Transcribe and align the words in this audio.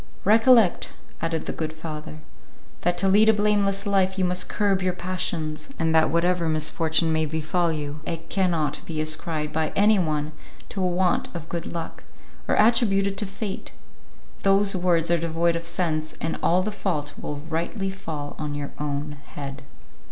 "Recollect," 0.25 0.89
added 1.21 1.45
the 1.45 1.51
good 1.53 1.71
father, 1.73 2.21
"that 2.81 2.97
to 2.97 3.07
lead 3.07 3.29
a 3.29 3.33
blameless 3.33 3.85
life 3.85 4.17
you 4.17 4.25
must 4.25 4.49
curb 4.49 4.81
your 4.81 4.93
passions, 4.93 5.69
and 5.77 5.93
that 5.93 6.09
whatever 6.09 6.49
misfortune 6.49 7.13
may 7.13 7.27
befall 7.27 7.71
you 7.71 7.99
it 8.03 8.27
cannot 8.27 8.79
be 8.87 8.99
ascribed 8.99 9.53
by 9.53 9.71
any 9.75 9.99
one 9.99 10.31
to 10.69 10.81
a 10.81 10.87
want 10.87 11.29
of 11.35 11.47
good 11.49 11.71
luck, 11.71 12.03
or 12.47 12.55
attributed 12.55 13.15
to 13.19 13.27
fate; 13.27 13.73
those 14.41 14.75
words 14.75 15.11
are 15.11 15.19
devoid 15.19 15.55
of 15.55 15.67
sense, 15.67 16.15
and 16.19 16.35
all 16.41 16.63
the 16.63 16.71
fault 16.71 17.13
will 17.21 17.37
rightly 17.47 17.91
fall 17.91 18.35
on 18.39 18.55
your 18.55 18.71
own 18.79 19.17
head." 19.35 19.61